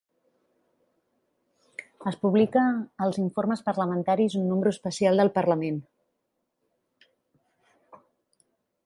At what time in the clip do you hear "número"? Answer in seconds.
4.55-4.75